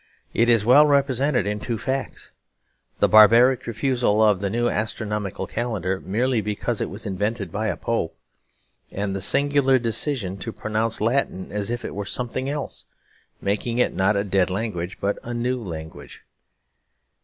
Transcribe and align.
It 0.33 0.49
is 0.49 0.65
well 0.65 0.87
represented 0.87 1.45
in 1.45 1.59
two 1.59 1.77
facts; 1.77 2.31
the 2.97 3.07
barbaric 3.07 3.67
refusal 3.67 4.19
of 4.23 4.39
the 4.39 4.49
new 4.49 4.67
astronomical 4.67 5.45
calendar 5.45 5.99
merely 5.99 6.41
because 6.41 6.81
it 6.81 6.89
was 6.89 7.05
invented 7.05 7.51
by 7.51 7.67
a 7.67 7.77
Pope, 7.77 8.17
and 8.91 9.15
the 9.15 9.21
singular 9.21 9.77
decision 9.77 10.37
to 10.39 10.51
pronounce 10.51 11.01
Latin 11.01 11.51
as 11.51 11.69
if 11.69 11.85
it 11.85 11.93
were 11.93 12.03
something 12.07 12.49
else, 12.49 12.85
making 13.41 13.77
it 13.77 13.93
not 13.93 14.17
a 14.17 14.23
dead 14.23 14.49
language 14.49 14.97
but 14.99 15.19
a 15.21 15.35
new 15.35 15.61
language. 15.61 16.23